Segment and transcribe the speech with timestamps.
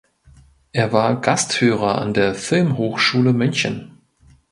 [0.73, 3.99] Er war Gasthörer an der Filmhochschule München.